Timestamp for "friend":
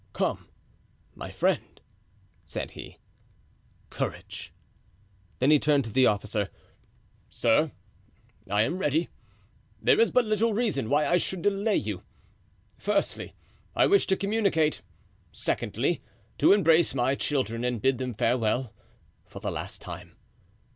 1.29-1.79